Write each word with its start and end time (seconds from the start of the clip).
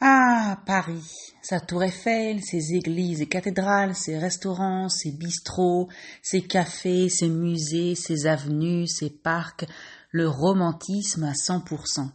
Ah, 0.00 0.58
Paris, 0.64 1.34
sa 1.42 1.58
tour 1.58 1.82
Eiffel, 1.82 2.40
ses 2.40 2.74
églises 2.74 3.20
et 3.20 3.26
cathédrales, 3.26 3.96
ses 3.96 4.16
restaurants, 4.16 4.88
ses 4.88 5.10
bistrots, 5.10 5.88
ses 6.22 6.42
cafés, 6.42 7.08
ses 7.08 7.28
musées, 7.28 7.96
ses 7.96 8.28
avenues, 8.28 8.86
ses 8.86 9.10
parcs, 9.10 9.66
le 10.12 10.28
romantisme 10.28 11.24
à 11.24 11.34
cent 11.34 11.60
pour 11.60 11.88
cent. 11.88 12.12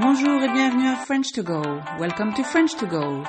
Bonjour 0.00 0.42
et 0.44 0.52
bienvenue 0.52 0.86
à 0.86 0.94
French 0.94 1.32
to 1.32 1.42
Go. 1.42 1.60
Welcome 1.98 2.34
to 2.34 2.44
French 2.44 2.76
to 2.76 2.86
Go. 2.86 3.24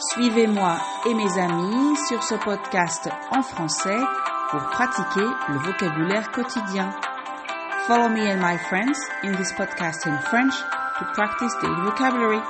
Suivez-moi 0.00 0.78
et 1.06 1.14
mes 1.14 1.38
amis 1.40 1.96
sur 2.06 2.22
ce 2.22 2.36
podcast 2.36 3.08
en 3.32 3.42
français 3.42 3.98
pour 4.48 4.60
pratiquer 4.70 5.26
le 5.48 5.58
vocabulaire 5.58 6.30
quotidien. 6.30 6.94
Follow 7.88 8.08
me 8.08 8.20
and 8.30 8.40
my 8.40 8.56
friends 8.68 8.96
in 9.24 9.32
this 9.32 9.52
podcast 9.54 10.06
in 10.06 10.16
French 10.30 10.54
to 10.98 11.04
practice 11.14 11.52
daily 11.60 11.82
vocabulary. 11.82 12.40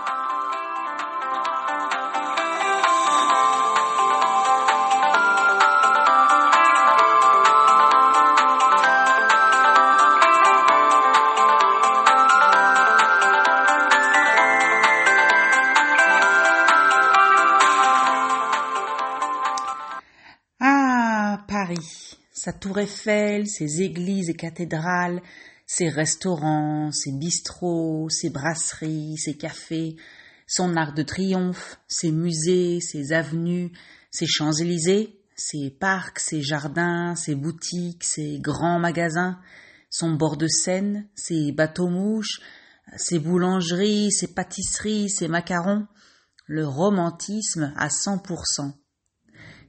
Sa 22.33 22.53
tour 22.53 22.79
Eiffel, 22.79 23.47
ses 23.47 23.83
églises 23.83 24.31
et 24.31 24.35
cathédrales, 24.35 25.21
ses 25.67 25.89
restaurants, 25.89 26.93
ses 26.93 27.13
bistrots, 27.13 28.09
ses 28.09 28.31
brasseries, 28.31 29.17
ses 29.19 29.37
cafés, 29.37 29.97
son 30.47 30.77
arc 30.77 30.97
de 30.97 31.03
triomphe, 31.03 31.79
ses 31.89 32.11
musées, 32.11 32.81
ses 32.81 33.13
avenues, 33.13 33.73
ses 34.11 34.27
Champs-Élysées, 34.27 35.21
ses 35.37 35.71
parcs, 35.71 36.21
ses 36.21 36.43
jardins, 36.43 37.15
ses 37.15 37.35
boutiques, 37.35 38.05
ses 38.05 38.39
grands 38.39 38.79
magasins, 38.79 39.39
son 39.91 40.15
bord 40.15 40.37
de 40.37 40.49
Seine, 40.49 41.07
ses 41.15 41.53
bateaux-mouches, 41.53 42.41
ses 42.97 43.19
boulangeries, 43.19 44.11
ses 44.11 44.29
pâtisseries, 44.29 45.11
ses 45.11 45.29
macarons, 45.29 45.87
le 46.47 46.67
romantisme 46.67 47.75
à 47.77 47.91
cent 47.91 48.19
pour 48.19 48.47
cent. 48.47 48.73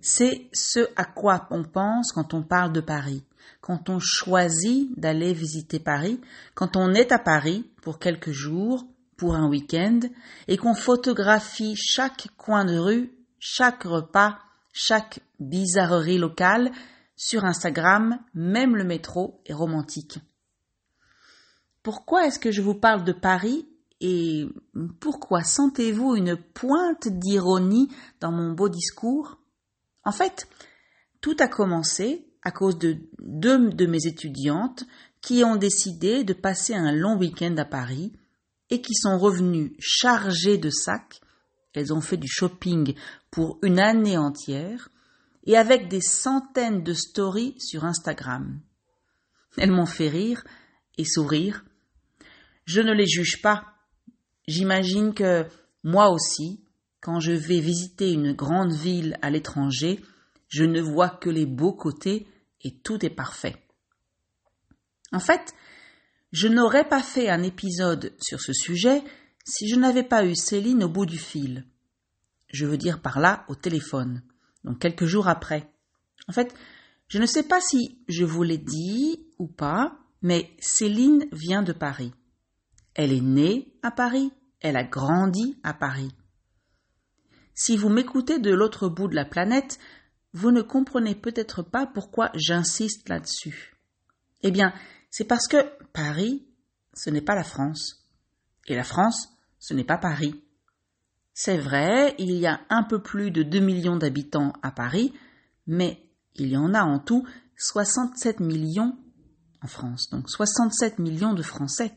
C'est 0.02 0.50
ce 0.53 0.80
à 0.95 1.05
quoi 1.05 1.47
on 1.52 1.64
pense 1.64 2.11
quand 2.11 2.33
on 2.33 2.44
parle 2.44 2.72
de 2.72 2.81
Paris, 2.81 3.23
quand 3.61 3.89
on 3.89 4.00
choisit 4.00 4.97
d'aller 4.97 5.33
visiter 5.33 5.80
Paris, 5.80 6.22
quand 6.55 6.78
on 6.78 6.94
est 6.94 7.11
à 7.11 7.19
Paris 7.19 7.69
pour 7.81 8.00
quelques 8.00 8.31
jours, 8.31 8.86
pour 9.17 9.36
un 9.36 9.50
week-end, 9.50 10.00
et 10.47 10.55
qu'on 10.55 10.73
photographie 10.73 11.75
chaque 11.75 12.30
coin 12.38 12.64
de 12.64 12.77
rue, 12.77 13.11
chaque 13.39 13.83
repas, 13.83 14.39
chaque 14.72 15.20
bizarrerie 15.39 16.17
locale 16.17 16.72
sur 17.17 17.44
Instagram, 17.44 18.20
même 18.33 18.77
le 18.77 18.86
métro 18.86 19.42
est 19.45 19.53
romantique. 19.53 20.20
Pourquoi 21.83 22.25
est-ce 22.25 22.39
que 22.39 22.52
je 22.52 22.61
vous 22.61 22.75
parle 22.75 23.03
de 23.03 23.11
Paris 23.11 23.67
et 24.00 24.47
pourquoi 25.02 25.44
sentez-vous 25.44 26.16
une 26.16 26.38
pointe 26.38 27.09
d'ironie 27.09 27.89
dans 28.22 28.31
mon 28.31 28.53
beau 28.53 28.70
discours? 28.70 29.39
En 30.09 30.11
fait, 30.11 30.47
tout 31.21 31.38
a 31.39 31.47
commencé 31.47 32.25
à 32.41 32.49
cause 32.49 32.79
de 32.79 32.97
deux 33.19 33.69
de 33.69 33.85
mes 33.85 34.07
étudiantes 34.07 34.85
qui 35.21 35.43
ont 35.43 35.55
décidé 35.55 36.23
de 36.23 36.33
passer 36.33 36.73
un 36.73 36.91
long 36.91 37.15
week-end 37.15 37.55
à 37.58 37.65
Paris 37.65 38.11
et 38.71 38.81
qui 38.81 38.95
sont 38.95 39.19
revenues 39.19 39.75
chargées 39.77 40.58
de 40.58 40.71
sacs. 40.71 41.21
Elles 41.75 41.93
ont 41.93 42.02
fait 42.02 42.17
du 42.17 42.27
shopping 42.27 42.95
pour 43.30 43.59
une 43.61 43.80
année 43.80 44.17
entière 44.17 44.89
et 45.43 45.55
avec 45.55 45.89
des 45.89 46.02
centaines 46.02 46.81
de 46.81 46.93
stories 46.93 47.53
sur 47.59 47.86
Instagram. 47.86 48.59
Elles 49.58 49.71
m'ont 49.71 49.86
fait 49.86 50.09
rire 50.09 50.43
et 50.98 51.05
sourire. 51.05 51.64
Je 52.65 52.81
ne 52.81 52.93
les 52.93 53.05
juge 53.05 53.43
pas. 53.43 53.75
J'imagine 54.48 55.14
que 55.14 55.45
moi 55.83 56.09
aussi, 56.09 56.64
quand 57.02 57.20
je 57.20 57.32
vais 57.32 57.60
visiter 57.60 58.11
une 58.11 58.33
grande 58.33 58.73
ville 58.73 59.17
à 59.21 59.30
l'étranger, 59.30 60.02
je 60.48 60.64
ne 60.64 60.82
vois 60.82 61.10
que 61.10 61.30
les 61.30 61.45
beaux 61.45 61.73
côtés 61.73 62.27
et 62.61 62.76
tout 62.80 63.05
est 63.05 63.10
parfait. 63.10 63.55
En 65.11 65.20
fait, 65.20 65.54
je 66.32 66.48
n'aurais 66.48 66.87
pas 66.87 67.02
fait 67.02 67.30
un 67.30 67.42
épisode 67.42 68.14
sur 68.20 68.42
ce 68.42 68.54
sujet 68.54 69.04
si 69.45 69.67
je 69.67 69.76
n'avais 69.76 70.04
pas 70.04 70.26
eu 70.26 70.36
Céline 70.36 70.83
au 70.83 70.89
bout 70.89 71.05
du 71.05 71.17
fil. 71.17 71.65
Je 72.49 72.65
veux 72.65 72.77
dire 72.77 73.02
par 73.02 73.20
là 73.20 73.45
au 73.48 73.55
téléphone, 73.55 74.23
donc 74.64 74.80
quelques 74.80 75.05
jours 75.05 75.27
après. 75.27 75.71
En 76.27 76.33
fait, 76.33 76.54
je 77.08 77.17
ne 77.17 77.26
sais 77.26 77.43
pas 77.43 77.61
si 77.61 78.04
je 78.08 78.26
vous 78.26 78.43
l'ai 78.43 78.58
dit 78.58 79.27
ou 79.39 79.48
pas, 79.48 79.98
mais 80.21 80.52
Céline 80.60 81.26
vient 81.31 81.64
de 81.64 81.73
Paris. 81.73 82.14
Elle 82.93 83.14
est 83.14 83.21
née 83.21 83.73
à 83.81 83.92
Paris, 83.92 84.31
elle 84.60 84.77
a 84.77 84.83
grandi 84.83 85.58
à 85.64 85.73
Paris. 85.73 86.11
Si 87.59 87.75
vous 87.75 87.89
m'écoutez 87.89 88.39
de 88.39 88.52
l'autre 88.52 88.87
bout 88.87 89.09
de 89.09 89.15
la 89.15 89.25
planète, 89.25 89.80
vous 90.31 90.49
ne 90.49 90.61
comprenez 90.61 91.14
peut-être 91.14 91.61
pas 91.61 91.86
pourquoi 91.86 92.31
j'insiste 92.33 93.09
là-dessus. 93.09 93.75
Eh 94.43 94.52
bien, 94.52 94.73
c'est 95.09 95.25
parce 95.25 95.45
que 95.45 95.58
Paris, 95.92 96.48
ce 96.93 97.09
n'est 97.09 97.19
pas 97.19 97.36
la 97.36 97.43
France. 97.43 98.08
Et 98.67 98.77
la 98.77 98.86
France, 98.86 99.27
ce 99.59 99.73
n'est 99.73 99.83
pas 99.83 99.98
Paris. 99.98 100.42
C'est 101.33 101.58
vrai, 101.58 102.15
il 102.17 102.31
y 102.31 102.48
a 102.48 102.61
un 102.69 102.83
peu 102.83 103.02
plus 103.02 103.30
de 103.30 103.43
2 103.43 103.59
millions 103.59 103.98
d'habitants 103.98 104.53
à 104.64 104.71
Paris, 104.71 105.14
mais 105.67 106.02
il 106.36 106.48
y 106.48 106.55
en 106.55 106.73
a 106.73 106.83
en 106.83 106.98
tout 106.98 107.27
67 107.58 108.39
millions 108.39 108.98
en 109.61 109.67
France, 109.67 110.09
donc 110.11 110.30
67 110.30 110.98
millions 110.98 111.33
de 111.33 111.43
Français. 111.43 111.92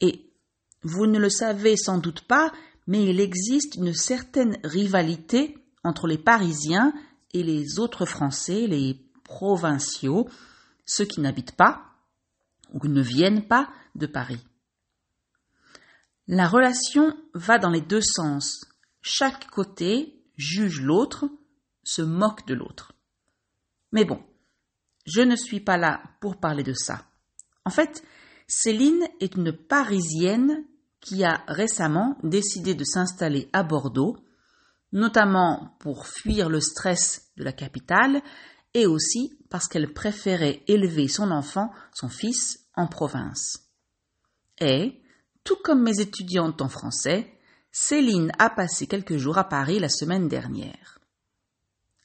Et 0.00 0.28
vous 0.82 1.06
ne 1.06 1.20
le 1.20 1.30
savez 1.30 1.76
sans 1.76 1.98
doute 1.98 2.22
pas, 2.22 2.52
mais 2.88 3.04
il 3.04 3.20
existe 3.20 3.76
une 3.76 3.92
certaine 3.92 4.58
rivalité 4.64 5.58
entre 5.84 6.06
les 6.06 6.16
Parisiens 6.16 6.92
et 7.34 7.42
les 7.42 7.78
autres 7.78 8.06
Français, 8.06 8.66
les 8.66 8.98
provinciaux, 9.24 10.26
ceux 10.86 11.04
qui 11.04 11.20
n'habitent 11.20 11.54
pas 11.54 11.84
ou 12.72 12.80
ne 12.88 13.02
viennent 13.02 13.46
pas 13.46 13.68
de 13.94 14.06
Paris. 14.06 14.40
La 16.26 16.48
relation 16.48 17.14
va 17.34 17.58
dans 17.58 17.68
les 17.68 17.82
deux 17.82 18.00
sens. 18.00 18.64
Chaque 19.02 19.50
côté 19.50 20.22
juge 20.36 20.80
l'autre, 20.80 21.28
se 21.84 22.00
moque 22.02 22.46
de 22.46 22.54
l'autre. 22.54 22.92
Mais 23.92 24.06
bon, 24.06 24.22
je 25.06 25.20
ne 25.20 25.36
suis 25.36 25.60
pas 25.60 25.76
là 25.76 26.02
pour 26.20 26.38
parler 26.38 26.62
de 26.62 26.74
ça. 26.74 27.04
En 27.66 27.70
fait, 27.70 28.02
Céline 28.46 29.06
est 29.20 29.36
une 29.36 29.52
Parisienne 29.52 30.64
qui 31.00 31.24
a 31.24 31.42
récemment 31.48 32.16
décidé 32.22 32.74
de 32.74 32.84
s'installer 32.84 33.48
à 33.52 33.62
Bordeaux, 33.62 34.16
notamment 34.92 35.76
pour 35.80 36.06
fuir 36.06 36.48
le 36.48 36.60
stress 36.60 37.30
de 37.36 37.44
la 37.44 37.52
capitale 37.52 38.22
et 38.74 38.86
aussi 38.86 39.38
parce 39.50 39.68
qu'elle 39.68 39.92
préférait 39.92 40.62
élever 40.66 41.08
son 41.08 41.30
enfant, 41.30 41.70
son 41.94 42.08
fils, 42.08 42.66
en 42.74 42.86
province. 42.86 43.70
Et, 44.60 45.00
tout 45.44 45.56
comme 45.64 45.82
mes 45.82 46.00
étudiantes 46.00 46.60
en 46.60 46.68
français, 46.68 47.32
Céline 47.70 48.32
a 48.38 48.50
passé 48.50 48.86
quelques 48.86 49.16
jours 49.16 49.38
à 49.38 49.48
Paris 49.48 49.78
la 49.78 49.88
semaine 49.88 50.28
dernière. 50.28 50.98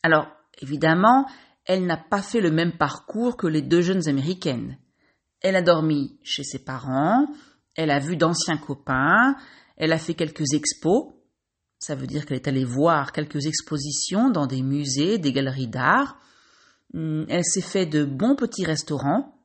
Alors, 0.03 0.27
évidemment, 0.61 1.27
elle 1.65 1.85
n'a 1.85 1.97
pas 1.97 2.21
fait 2.21 2.41
le 2.41 2.51
même 2.51 2.77
parcours 2.77 3.37
que 3.37 3.47
les 3.47 3.61
deux 3.61 3.81
jeunes 3.81 4.07
américaines. 4.07 4.77
Elle 5.41 5.55
a 5.55 5.61
dormi 5.61 6.19
chez 6.23 6.43
ses 6.43 6.59
parents, 6.59 7.27
elle 7.75 7.91
a 7.91 7.99
vu 7.99 8.17
d'anciens 8.17 8.57
copains, 8.57 9.35
elle 9.77 9.93
a 9.93 9.97
fait 9.97 10.13
quelques 10.13 10.53
expos. 10.53 11.13
Ça 11.79 11.95
veut 11.95 12.07
dire 12.07 12.25
qu'elle 12.25 12.37
est 12.37 12.47
allée 12.47 12.65
voir 12.65 13.11
quelques 13.11 13.45
expositions 13.45 14.29
dans 14.29 14.47
des 14.47 14.61
musées, 14.61 15.17
des 15.17 15.33
galeries 15.33 15.67
d'art. 15.67 16.17
Hmm, 16.93 17.23
elle 17.27 17.43
s'est 17.43 17.61
fait 17.61 17.85
de 17.85 18.05
bons 18.05 18.35
petits 18.35 18.65
restaurants. 18.65 19.37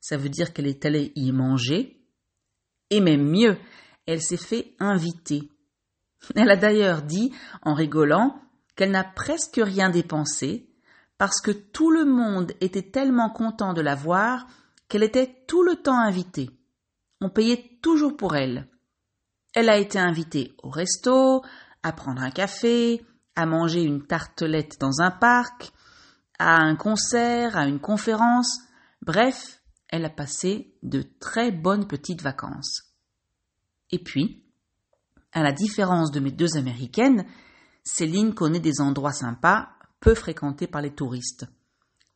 Ça 0.00 0.16
veut 0.16 0.28
dire 0.28 0.52
qu'elle 0.52 0.66
est 0.66 0.84
allée 0.86 1.12
y 1.16 1.32
manger. 1.32 2.00
Et 2.90 3.00
même 3.00 3.28
mieux, 3.28 3.58
elle 4.06 4.22
s'est 4.22 4.36
fait 4.36 4.74
inviter. 4.78 5.50
Elle 6.36 6.50
a 6.50 6.56
d'ailleurs 6.56 7.02
dit, 7.02 7.32
en 7.62 7.74
rigolant, 7.74 8.40
qu'elle 8.76 8.90
n'a 8.90 9.04
presque 9.04 9.60
rien 9.62 9.90
dépensé, 9.90 10.70
parce 11.18 11.40
que 11.40 11.50
tout 11.50 11.90
le 11.90 12.04
monde 12.04 12.52
était 12.60 12.90
tellement 12.90 13.30
content 13.30 13.72
de 13.72 13.80
la 13.80 13.94
voir 13.94 14.46
qu'elle 14.88 15.02
était 15.02 15.44
tout 15.46 15.62
le 15.62 15.76
temps 15.76 15.98
invitée 15.98 16.50
on 17.24 17.30
payait 17.30 17.78
toujours 17.80 18.16
pour 18.16 18.36
elle. 18.36 18.68
Elle 19.54 19.70
a 19.70 19.78
été 19.78 19.98
invitée 19.98 20.54
au 20.62 20.68
resto, 20.68 21.42
à 21.82 21.92
prendre 21.92 22.20
un 22.20 22.30
café, 22.30 23.02
à 23.34 23.46
manger 23.46 23.82
une 23.82 24.06
tartelette 24.06 24.78
dans 24.78 25.00
un 25.00 25.10
parc, 25.10 25.72
à 26.38 26.56
un 26.56 26.76
concert, 26.76 27.56
à 27.56 27.66
une 27.66 27.80
conférence, 27.80 28.60
bref, 29.00 29.62
elle 29.88 30.04
a 30.04 30.10
passé 30.10 30.76
de 30.82 31.02
très 31.18 31.50
bonnes 31.50 31.86
petites 31.86 32.20
vacances. 32.20 32.94
Et 33.90 33.98
puis, 33.98 34.44
à 35.32 35.42
la 35.42 35.52
différence 35.52 36.10
de 36.10 36.20
mes 36.20 36.32
deux 36.32 36.58
américaines, 36.58 37.24
Céline 37.84 38.34
connaît 38.34 38.60
des 38.60 38.82
endroits 38.82 39.12
sympas, 39.12 39.70
peu 40.00 40.14
fréquentés 40.14 40.66
par 40.66 40.82
les 40.82 40.94
touristes. 40.94 41.46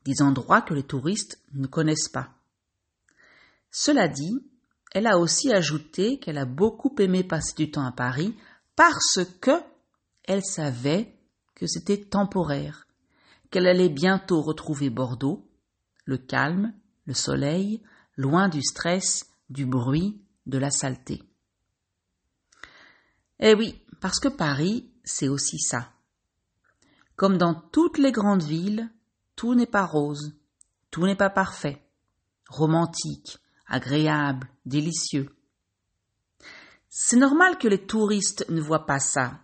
Des 0.04 0.20
endroits 0.20 0.60
que 0.60 0.74
les 0.74 0.82
touristes 0.82 1.42
ne 1.54 1.66
connaissent 1.66 2.10
pas. 2.10 2.34
Cela 3.70 4.08
dit, 4.08 4.44
elle 4.92 5.06
a 5.06 5.18
aussi 5.18 5.52
ajouté 5.52 6.18
qu'elle 6.18 6.38
a 6.38 6.46
beaucoup 6.46 6.94
aimé 6.98 7.24
passer 7.24 7.54
du 7.54 7.70
temps 7.70 7.84
à 7.84 7.92
Paris 7.92 8.36
parce 8.76 9.20
que 9.40 9.62
elle 10.24 10.44
savait 10.44 11.14
que 11.54 11.66
c'était 11.66 12.04
temporaire, 12.04 12.86
qu'elle 13.50 13.66
allait 13.66 13.88
bientôt 13.88 14.42
retrouver 14.42 14.90
Bordeaux, 14.90 15.48
le 16.04 16.18
calme, 16.18 16.72
le 17.06 17.14
soleil, 17.14 17.82
loin 18.16 18.48
du 18.48 18.62
stress, 18.62 19.26
du 19.50 19.66
bruit, 19.66 20.22
de 20.46 20.58
la 20.58 20.70
saleté. 20.70 21.22
Eh 23.40 23.54
oui, 23.54 23.82
parce 24.00 24.20
que 24.20 24.28
Paris, 24.28 24.90
c'est 25.04 25.28
aussi 25.28 25.58
ça. 25.58 25.92
Comme 27.16 27.38
dans 27.38 27.54
toutes 27.54 27.98
les 27.98 28.12
grandes 28.12 28.42
villes, 28.42 28.90
tout 29.36 29.54
n'est 29.54 29.66
pas 29.66 29.84
rose, 29.84 30.34
tout 30.90 31.04
n'est 31.06 31.16
pas 31.16 31.30
parfait, 31.30 31.82
romantique, 32.48 33.38
agréable, 33.68 34.48
délicieux. 34.66 35.28
C'est 36.88 37.16
normal 37.16 37.58
que 37.58 37.68
les 37.68 37.86
touristes 37.86 38.48
ne 38.48 38.60
voient 38.60 38.86
pas 38.86 38.98
ça, 38.98 39.40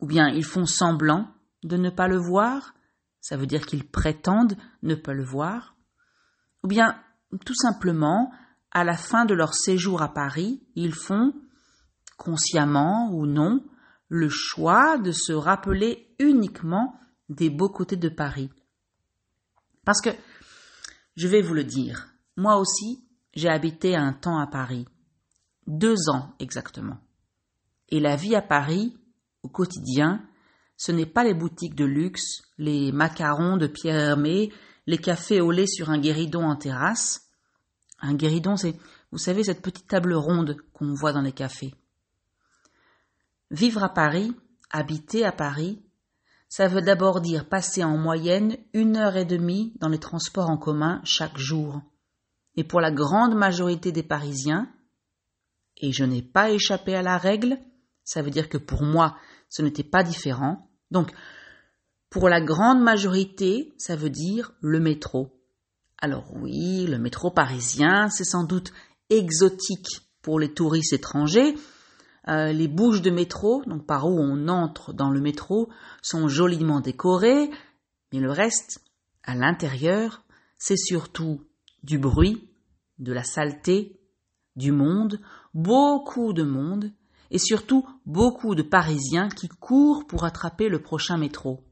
ou 0.00 0.06
bien 0.06 0.28
ils 0.28 0.44
font 0.44 0.66
semblant 0.66 1.32
de 1.62 1.76
ne 1.76 1.90
pas 1.90 2.08
le 2.08 2.18
voir, 2.18 2.74
ça 3.20 3.36
veut 3.36 3.46
dire 3.46 3.66
qu'ils 3.66 3.88
prétendent 3.88 4.56
ne 4.82 4.94
pas 4.94 5.14
le 5.14 5.24
voir, 5.24 5.76
ou 6.62 6.68
bien 6.68 7.00
tout 7.44 7.54
simplement, 7.54 8.30
à 8.70 8.84
la 8.84 8.96
fin 8.96 9.24
de 9.24 9.34
leur 9.34 9.54
séjour 9.54 10.02
à 10.02 10.12
Paris, 10.12 10.62
ils 10.74 10.94
font 10.94 11.32
consciemment 12.16 13.10
ou 13.12 13.26
non, 13.26 13.64
le 14.08 14.28
choix 14.28 14.98
de 14.98 15.12
se 15.12 15.32
rappeler 15.32 16.14
uniquement 16.18 16.98
des 17.28 17.50
beaux 17.50 17.68
côtés 17.68 17.96
de 17.96 18.08
Paris. 18.08 18.50
Parce 19.84 20.00
que, 20.00 20.10
je 21.16 21.28
vais 21.28 21.42
vous 21.42 21.54
le 21.54 21.64
dire, 21.64 22.08
moi 22.36 22.56
aussi, 22.56 23.05
j'ai 23.36 23.48
habité 23.48 23.94
un 23.94 24.12
temps 24.12 24.38
à 24.38 24.46
Paris. 24.46 24.86
Deux 25.66 26.08
ans 26.08 26.34
exactement. 26.40 26.98
Et 27.90 28.00
la 28.00 28.16
vie 28.16 28.34
à 28.34 28.42
Paris, 28.42 28.96
au 29.42 29.48
quotidien, 29.48 30.26
ce 30.76 30.90
n'est 30.90 31.06
pas 31.06 31.22
les 31.22 31.34
boutiques 31.34 31.74
de 31.74 31.84
luxe, 31.84 32.42
les 32.58 32.90
macarons 32.90 33.56
de 33.56 33.66
Pierre 33.66 33.96
Hermé, 33.96 34.52
les 34.86 34.98
cafés 34.98 35.40
au 35.40 35.50
lait 35.50 35.66
sur 35.66 35.90
un 35.90 35.98
guéridon 35.98 36.44
en 36.44 36.56
terrasse. 36.56 37.28
Un 38.00 38.14
guéridon, 38.14 38.56
c'est, 38.56 38.74
vous 39.12 39.18
savez, 39.18 39.44
cette 39.44 39.62
petite 39.62 39.86
table 39.86 40.14
ronde 40.14 40.56
qu'on 40.72 40.94
voit 40.94 41.12
dans 41.12 41.22
les 41.22 41.32
cafés. 41.32 41.74
Vivre 43.50 43.84
à 43.84 43.92
Paris, 43.92 44.34
habiter 44.70 45.24
à 45.24 45.32
Paris, 45.32 45.82
ça 46.48 46.68
veut 46.68 46.82
d'abord 46.82 47.20
dire 47.20 47.48
passer 47.48 47.84
en 47.84 47.96
moyenne 47.98 48.56
une 48.72 48.96
heure 48.96 49.16
et 49.16 49.24
demie 49.24 49.74
dans 49.80 49.88
les 49.88 49.98
transports 49.98 50.50
en 50.50 50.56
commun 50.56 51.00
chaque 51.04 51.38
jour. 51.38 51.82
Et 52.56 52.64
pour 52.64 52.80
la 52.80 52.90
grande 52.90 53.34
majorité 53.34 53.92
des 53.92 54.02
Parisiens, 54.02 54.68
et 55.78 55.92
je 55.92 56.04
n'ai 56.04 56.22
pas 56.22 56.50
échappé 56.50 56.94
à 56.94 57.02
la 57.02 57.18
règle, 57.18 57.58
ça 58.04 58.22
veut 58.22 58.30
dire 58.30 58.48
que 58.48 58.58
pour 58.58 58.82
moi, 58.82 59.16
ce 59.48 59.62
n'était 59.62 59.84
pas 59.84 60.02
différent. 60.02 60.70
Donc, 60.90 61.12
pour 62.08 62.28
la 62.28 62.40
grande 62.40 62.80
majorité, 62.80 63.74
ça 63.78 63.96
veut 63.96 64.10
dire 64.10 64.52
le 64.60 64.80
métro. 64.80 65.36
Alors 65.98 66.32
oui, 66.34 66.86
le 66.86 66.98
métro 66.98 67.30
parisien, 67.30 68.08
c'est 68.10 68.24
sans 68.24 68.44
doute 68.44 68.72
exotique 69.10 70.00
pour 70.22 70.38
les 70.40 70.52
touristes 70.52 70.92
étrangers, 70.92 71.54
euh, 72.28 72.52
les 72.52 72.68
bouches 72.68 73.02
de 73.02 73.10
métro, 73.10 73.62
donc 73.66 73.86
par 73.86 74.06
où 74.06 74.18
on 74.18 74.48
entre 74.48 74.92
dans 74.92 75.10
le 75.10 75.20
métro, 75.20 75.68
sont 76.02 76.28
joliment 76.28 76.80
décorées, 76.80 77.50
mais 78.12 78.20
le 78.20 78.30
reste, 78.30 78.80
à 79.22 79.34
l'intérieur, 79.34 80.22
c'est 80.58 80.76
surtout 80.76 81.42
du 81.86 81.98
bruit, 81.98 82.50
de 82.98 83.12
la 83.12 83.22
saleté, 83.22 84.00
du 84.56 84.72
monde, 84.72 85.20
beaucoup 85.54 86.32
de 86.32 86.42
monde, 86.42 86.92
et 87.30 87.38
surtout 87.38 87.88
beaucoup 88.04 88.56
de 88.56 88.62
Parisiens 88.62 89.28
qui 89.28 89.48
courent 89.48 90.04
pour 90.06 90.24
attraper 90.24 90.68
le 90.68 90.82
prochain 90.82 91.16
métro. 91.16 91.64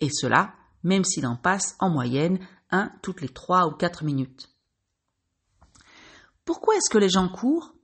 Et 0.00 0.10
cela, 0.10 0.54
même 0.82 1.04
s'il 1.04 1.26
en 1.26 1.36
passe 1.36 1.76
en 1.78 1.88
moyenne 1.88 2.38
un 2.70 2.92
toutes 3.02 3.22
les 3.22 3.30
trois 3.30 3.66
ou 3.66 3.70
quatre 3.70 4.04
minutes. 4.04 4.50
Pourquoi 6.44 6.76
est-ce 6.76 6.90
que 6.90 6.98
les 6.98 7.08
gens 7.08 7.28
courent? 7.30 7.74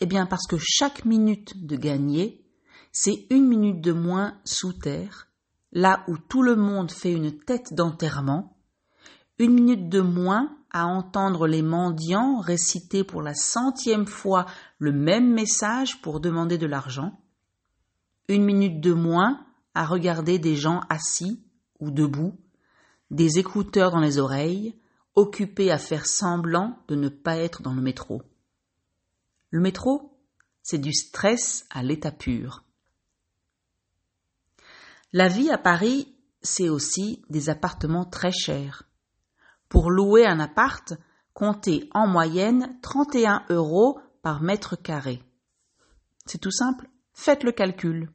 Eh 0.00 0.06
bien 0.06 0.26
parce 0.26 0.46
que 0.46 0.58
chaque 0.60 1.04
minute 1.04 1.66
de 1.66 1.76
gagner, 1.76 2.46
c'est 2.92 3.26
une 3.30 3.48
minute 3.48 3.80
de 3.80 3.92
moins 3.92 4.40
sous 4.44 4.74
terre, 4.74 5.28
là 5.72 6.04
où 6.06 6.16
tout 6.18 6.42
le 6.42 6.54
monde 6.54 6.92
fait 6.92 7.12
une 7.12 7.36
tête 7.36 7.74
d'enterrement, 7.74 8.55
une 9.38 9.52
minute 9.52 9.88
de 9.88 10.00
moins 10.00 10.56
à 10.70 10.86
entendre 10.86 11.46
les 11.46 11.62
mendiants 11.62 12.40
réciter 12.40 13.04
pour 13.04 13.22
la 13.22 13.34
centième 13.34 14.06
fois 14.06 14.46
le 14.78 14.92
même 14.92 15.32
message 15.32 16.00
pour 16.02 16.20
demander 16.20 16.58
de 16.58 16.66
l'argent, 16.66 17.20
une 18.28 18.44
minute 18.44 18.80
de 18.80 18.92
moins 18.92 19.46
à 19.74 19.86
regarder 19.86 20.38
des 20.38 20.56
gens 20.56 20.80
assis 20.88 21.42
ou 21.80 21.90
debout, 21.90 22.38
des 23.10 23.38
écouteurs 23.38 23.90
dans 23.90 24.00
les 24.00 24.18
oreilles, 24.18 24.74
occupés 25.14 25.70
à 25.70 25.78
faire 25.78 26.06
semblant 26.06 26.78
de 26.88 26.94
ne 26.94 27.08
pas 27.08 27.36
être 27.36 27.62
dans 27.62 27.74
le 27.74 27.82
métro. 27.82 28.22
Le 29.50 29.60
métro, 29.60 30.18
c'est 30.62 30.78
du 30.78 30.92
stress 30.92 31.66
à 31.70 31.82
l'état 31.82 32.10
pur. 32.10 32.64
La 35.12 35.28
vie 35.28 35.50
à 35.50 35.58
Paris, 35.58 36.14
c'est 36.42 36.68
aussi 36.68 37.22
des 37.30 37.48
appartements 37.48 38.04
très 38.04 38.32
chers. 38.32 38.82
Pour 39.68 39.90
louer 39.90 40.26
un 40.26 40.40
appart, 40.40 40.94
comptez 41.34 41.88
en 41.92 42.06
moyenne 42.06 42.78
31 42.82 43.44
euros 43.50 44.00
par 44.22 44.42
mètre 44.42 44.76
carré. 44.76 45.22
C'est 46.24 46.40
tout 46.40 46.50
simple, 46.50 46.88
faites 47.12 47.44
le 47.44 47.52
calcul. 47.52 48.10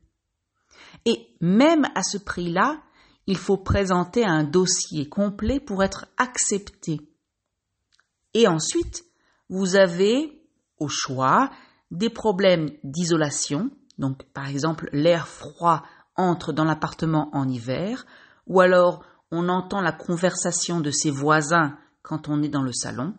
Et 1.06 1.36
même 1.40 1.86
à 1.96 2.04
ce 2.04 2.18
prix-là, 2.18 2.82
il 3.28 3.38
faut 3.38 3.58
présenter 3.58 4.26
un 4.26 4.44
dossier 4.44 5.08
complet 5.08 5.60
pour 5.60 5.84
être 5.84 6.08
accepté. 6.18 7.00
Et 8.34 8.48
ensuite, 8.48 9.04
vous 9.50 9.76
avez 9.76 10.42
au 10.80 10.88
choix 10.88 11.50
des 11.92 12.10
problèmes 12.10 12.72
d'isolation, 12.84 13.70
donc 13.98 14.24
par 14.34 14.48
exemple 14.48 14.90
l'air 14.94 15.28
froid 15.28 15.84
entre 16.16 16.54
dans 16.54 16.64
l'appartement 16.64 17.30
en 17.34 17.48
hiver, 17.48 18.06
ou 18.48 18.60
alors 18.60 19.04
on 19.32 19.50
entend 19.50 19.82
la 19.82 19.94
conversation 19.94 20.82
de 20.82 20.92
ses 20.92 21.10
voisins 21.10 21.78
quand 22.02 22.28
on 22.28 22.44
est 22.44 22.50
dans 22.50 22.62
le 22.62 22.74
salon, 22.74 23.16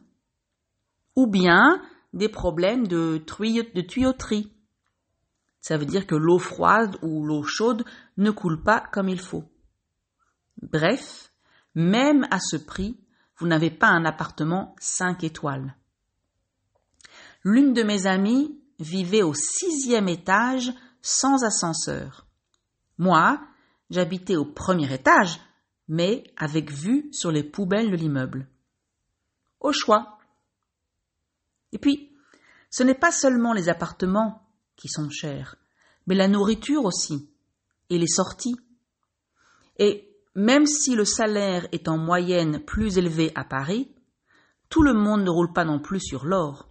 ou 1.16 1.26
bien 1.26 1.83
des 2.12 2.28
problèmes 2.28 2.87
de, 2.87 3.19
tuyauterie. 3.19 4.52
Ça 5.61 5.76
veut 5.76 5.87
dire 5.87 6.07
que 6.07 6.14
l'eau 6.14 6.38
froide 6.38 6.97
ou 7.02 7.25
l'eau 7.25 7.42
chaude 7.42 7.85
ne 8.16 8.31
coule 8.31 8.62
pas 8.62 8.81
comme 8.92 9.09
il 9.09 9.21
faut. 9.21 9.45
Bref, 10.61 11.33
même 11.75 12.26
à 12.31 12.38
ce 12.40 12.57
prix, 12.57 13.00
vous 13.38 13.47
n'avez 13.47 13.71
pas 13.71 13.88
un 13.88 14.04
appartement 14.04 14.75
5 14.81 15.25
étoiles. 15.25 15.76
L'une 17.45 17.73
de 17.73 17.83
mes 17.83 18.07
amies 18.07 18.61
vivait 18.78 19.23
au 19.23 19.35
sixième 19.35 20.09
étage 20.09 20.73
sans 21.00 21.42
ascenseur. 21.45 22.26
Moi, 22.99 23.40
j'habitais 23.90 24.37
au 24.37 24.45
premier 24.45 24.92
étage, 24.92 25.40
mais 25.88 26.24
avec 26.36 26.70
vue 26.70 27.08
sur 27.12 27.30
les 27.30 27.42
poubelles 27.42 27.90
de 27.90 27.96
l'immeuble. 27.96 28.48
Au 29.60 29.72
choix. 29.72 30.18
Et 31.72 31.78
puis, 31.78 32.12
ce 32.70 32.82
n'est 32.82 32.94
pas 32.94 33.12
seulement 33.12 33.52
les 33.52 33.68
appartements 33.68 34.48
qui 34.76 34.88
sont 34.88 35.10
chers, 35.10 35.56
mais 36.06 36.14
la 36.14 36.28
nourriture 36.28 36.84
aussi, 36.84 37.30
et 37.90 37.98
les 37.98 38.08
sorties. 38.08 38.56
Et 39.78 40.08
même 40.34 40.66
si 40.66 40.94
le 40.94 41.04
salaire 41.04 41.66
est 41.72 41.88
en 41.88 41.98
moyenne 41.98 42.64
plus 42.64 42.98
élevé 42.98 43.32
à 43.34 43.44
Paris, 43.44 43.94
tout 44.68 44.82
le 44.82 44.94
monde 44.94 45.22
ne 45.22 45.30
roule 45.30 45.52
pas 45.52 45.64
non 45.64 45.78
plus 45.78 46.00
sur 46.00 46.24
l'or. 46.24 46.70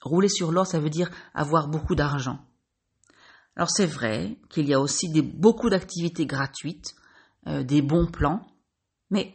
Rouler 0.00 0.28
sur 0.28 0.52
l'or, 0.52 0.66
ça 0.66 0.78
veut 0.78 0.90
dire 0.90 1.10
avoir 1.34 1.68
beaucoup 1.68 1.94
d'argent. 1.94 2.38
Alors 3.56 3.70
c'est 3.70 3.86
vrai 3.86 4.38
qu'il 4.48 4.68
y 4.68 4.74
a 4.74 4.80
aussi 4.80 5.08
beaucoup 5.20 5.68
d'activités 5.68 6.24
gratuites, 6.24 6.94
euh, 7.46 7.62
des 7.62 7.82
bons 7.82 8.06
plans, 8.06 8.46
mais 9.10 9.34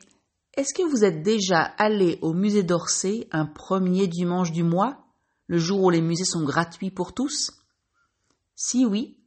est-ce 0.54 0.74
que 0.74 0.90
vous 0.90 1.04
êtes 1.04 1.22
déjà 1.22 1.62
allé 1.62 2.18
au 2.22 2.34
musée 2.34 2.64
d'Orsay 2.64 3.28
un 3.32 3.46
premier 3.46 4.08
dimanche 4.08 4.52
du 4.52 4.64
mois, 4.64 5.06
le 5.48 5.58
jour 5.58 5.84
où 5.84 5.90
les 5.90 6.02
musées 6.02 6.26
sont 6.26 6.46
gratuits 6.46 6.92
pour 6.92 7.14
tous? 7.14 7.52
Si 8.56 8.86
oui, 8.86 9.18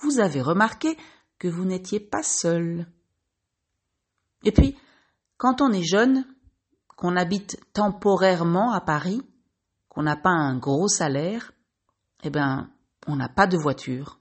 vous 0.00 0.18
avez 0.18 0.42
remarqué 0.42 0.96
que 1.38 1.46
vous 1.46 1.64
n'étiez 1.64 2.00
pas 2.00 2.24
seul. 2.24 2.86
Et 4.42 4.50
puis, 4.50 4.76
quand 5.36 5.60
on 5.60 5.72
est 5.72 5.84
jeune, 5.84 6.24
qu'on 6.96 7.16
habite 7.16 7.60
temporairement 7.72 8.72
à 8.72 8.80
Paris, 8.80 9.22
qu'on 9.88 10.02
n'a 10.02 10.16
pas 10.16 10.30
un 10.30 10.58
gros 10.58 10.88
salaire, 10.88 11.52
eh 12.24 12.30
ben, 12.30 12.70
on 13.06 13.16
n'a 13.16 13.28
pas 13.28 13.46
de 13.46 13.56
voiture. 13.56 14.18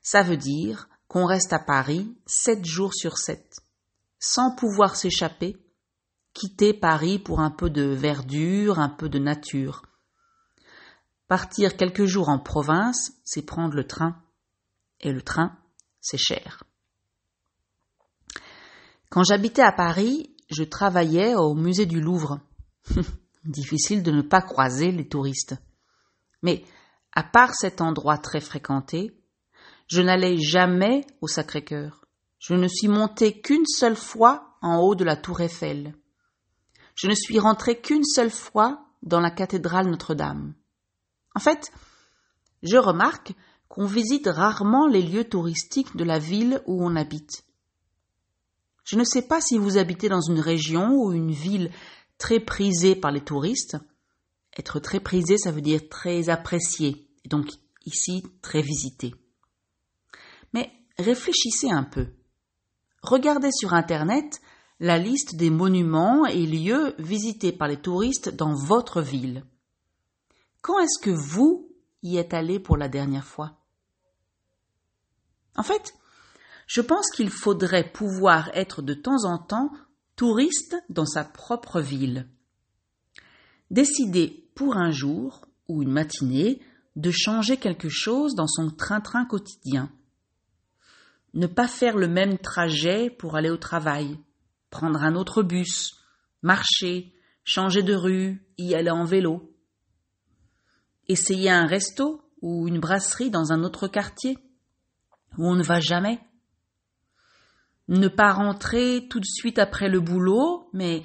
Ça 0.00 0.22
veut 0.22 0.36
dire 0.36 0.88
qu'on 1.14 1.26
reste 1.26 1.52
à 1.52 1.60
Paris 1.60 2.12
sept 2.26 2.64
jours 2.64 2.92
sur 2.92 3.18
sept, 3.18 3.60
sans 4.18 4.52
pouvoir 4.56 4.96
s'échapper, 4.96 5.56
quitter 6.32 6.74
Paris 6.74 7.20
pour 7.20 7.38
un 7.38 7.52
peu 7.52 7.70
de 7.70 7.84
verdure, 7.84 8.80
un 8.80 8.88
peu 8.88 9.08
de 9.08 9.20
nature. 9.20 9.82
Partir 11.28 11.76
quelques 11.76 12.06
jours 12.06 12.30
en 12.30 12.40
province, 12.40 13.12
c'est 13.22 13.42
prendre 13.42 13.74
le 13.74 13.86
train. 13.86 14.20
Et 14.98 15.12
le 15.12 15.22
train, 15.22 15.56
c'est 16.00 16.18
cher. 16.18 16.64
Quand 19.08 19.22
j'habitais 19.22 19.62
à 19.62 19.70
Paris, 19.70 20.34
je 20.50 20.64
travaillais 20.64 21.36
au 21.36 21.54
musée 21.54 21.86
du 21.86 22.00
Louvre. 22.00 22.40
Difficile 23.44 24.02
de 24.02 24.10
ne 24.10 24.22
pas 24.22 24.42
croiser 24.42 24.90
les 24.90 25.06
touristes. 25.06 25.54
Mais 26.42 26.64
à 27.12 27.22
part 27.22 27.54
cet 27.54 27.80
endroit 27.80 28.18
très 28.18 28.40
fréquenté, 28.40 29.23
je 29.86 30.02
n'allais 30.02 30.38
jamais 30.38 31.06
au 31.20 31.28
Sacré-Cœur. 31.28 32.04
Je 32.38 32.54
ne 32.54 32.68
suis 32.68 32.88
monté 32.88 33.40
qu'une 33.40 33.66
seule 33.66 33.96
fois 33.96 34.56
en 34.60 34.78
haut 34.78 34.94
de 34.94 35.04
la 35.04 35.16
tour 35.16 35.40
Eiffel. 35.40 35.94
Je 36.94 37.06
ne 37.06 37.14
suis 37.14 37.38
rentré 37.38 37.80
qu'une 37.80 38.04
seule 38.04 38.30
fois 38.30 38.86
dans 39.02 39.20
la 39.20 39.30
cathédrale 39.30 39.88
Notre-Dame. 39.88 40.54
En 41.34 41.40
fait, 41.40 41.72
je 42.62 42.76
remarque 42.76 43.34
qu'on 43.68 43.86
visite 43.86 44.28
rarement 44.28 44.86
les 44.86 45.02
lieux 45.02 45.24
touristiques 45.24 45.96
de 45.96 46.04
la 46.04 46.18
ville 46.18 46.62
où 46.66 46.84
on 46.84 46.96
habite. 46.96 47.44
Je 48.84 48.96
ne 48.96 49.04
sais 49.04 49.22
pas 49.22 49.40
si 49.40 49.58
vous 49.58 49.78
habitez 49.78 50.08
dans 50.08 50.20
une 50.20 50.40
région 50.40 50.94
ou 50.94 51.12
une 51.12 51.32
ville 51.32 51.70
très 52.18 52.40
prisée 52.40 52.94
par 52.94 53.10
les 53.10 53.24
touristes. 53.24 53.76
Être 54.56 54.78
très 54.78 55.00
prisé, 55.00 55.36
ça 55.38 55.50
veut 55.50 55.62
dire 55.62 55.88
très 55.88 56.28
apprécié, 56.28 57.08
et 57.24 57.28
donc 57.28 57.48
ici 57.84 58.22
très 58.40 58.62
visité. 58.62 59.14
Mais 60.54 60.72
réfléchissez 60.98 61.70
un 61.70 61.84
peu. 61.84 62.06
Regardez 63.02 63.50
sur 63.52 63.74
Internet 63.74 64.40
la 64.80 64.98
liste 64.98 65.36
des 65.36 65.50
monuments 65.50 66.24
et 66.24 66.46
lieux 66.46 66.94
visités 66.98 67.52
par 67.52 67.68
les 67.68 67.76
touristes 67.76 68.34
dans 68.34 68.54
votre 68.54 69.02
ville. 69.02 69.44
Quand 70.62 70.78
est-ce 70.78 70.98
que 70.98 71.10
vous 71.10 71.68
y 72.02 72.16
êtes 72.16 72.32
allé 72.32 72.58
pour 72.58 72.78
la 72.78 72.88
dernière 72.88 73.26
fois? 73.26 73.58
En 75.56 75.62
fait, 75.62 75.94
je 76.66 76.80
pense 76.80 77.10
qu'il 77.10 77.30
faudrait 77.30 77.92
pouvoir 77.92 78.50
être 78.54 78.80
de 78.80 78.94
temps 78.94 79.24
en 79.24 79.38
temps 79.38 79.70
touriste 80.16 80.76
dans 80.88 81.06
sa 81.06 81.24
propre 81.24 81.80
ville. 81.80 82.28
Décider 83.70 84.50
pour 84.54 84.76
un 84.76 84.90
jour 84.90 85.46
ou 85.68 85.82
une 85.82 85.92
matinée 85.92 86.60
de 86.96 87.10
changer 87.10 87.56
quelque 87.56 87.88
chose 87.88 88.34
dans 88.34 88.46
son 88.46 88.70
train-train 88.70 89.24
quotidien. 89.24 89.90
Ne 91.34 91.46
pas 91.46 91.68
faire 91.68 91.96
le 91.96 92.08
même 92.08 92.38
trajet 92.38 93.10
pour 93.10 93.36
aller 93.36 93.50
au 93.50 93.56
travail, 93.56 94.18
prendre 94.70 95.02
un 95.02 95.14
autre 95.14 95.42
bus, 95.42 95.96
marcher, 96.42 97.12
changer 97.44 97.82
de 97.82 97.94
rue, 97.94 98.46
y 98.56 98.74
aller 98.74 98.90
en 98.90 99.04
vélo. 99.04 99.52
Essayer 101.08 101.50
un 101.50 101.66
resto 101.66 102.22
ou 102.40 102.66
une 102.68 102.80
brasserie 102.80 103.30
dans 103.30 103.52
un 103.52 103.62
autre 103.62 103.88
quartier 103.88 104.38
où 105.36 105.46
on 105.46 105.54
ne 105.54 105.62
va 105.62 105.80
jamais 105.80 106.20
ne 107.88 108.08
pas 108.08 108.32
rentrer 108.32 109.06
tout 109.10 109.20
de 109.20 109.26
suite 109.26 109.58
après 109.58 109.88
le 109.88 110.00
boulot, 110.00 110.68
mais 110.72 111.02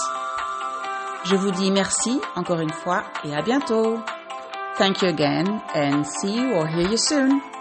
Je 1.25 1.37
vous 1.37 1.51
dis 1.51 1.71
merci 1.71 2.21
encore 2.35 2.61
une 2.61 2.73
fois 2.73 3.03
et 3.25 3.35
à 3.35 3.43
bientôt. 3.43 3.99
Thank 4.79 5.03
you 5.03 5.09
again 5.09 5.61
and 5.75 6.05
see 6.05 6.35
you 6.35 6.55
or 6.55 6.67
hear 6.67 6.89
you 6.89 6.97
soon. 6.97 7.52